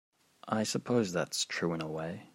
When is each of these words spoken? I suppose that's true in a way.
I 0.47 0.63
suppose 0.63 1.13
that's 1.13 1.45
true 1.45 1.75
in 1.75 1.81
a 1.83 1.87
way. 1.87 2.23